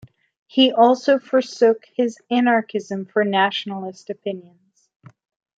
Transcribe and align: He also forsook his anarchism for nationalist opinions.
He 0.47 0.71
also 0.71 1.19
forsook 1.19 1.83
his 1.95 2.17
anarchism 2.31 3.05
for 3.05 3.23
nationalist 3.23 4.09
opinions. 4.09 4.89